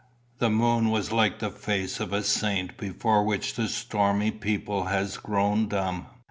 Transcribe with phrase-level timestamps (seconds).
[0.39, 5.15] The moon was like the face of a saint before which the stormy people has
[5.17, 6.07] grown dumb.